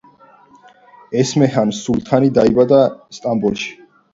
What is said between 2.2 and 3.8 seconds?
დაიბადა სტამბოლში.